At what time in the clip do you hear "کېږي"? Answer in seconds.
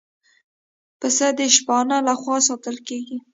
2.87-3.17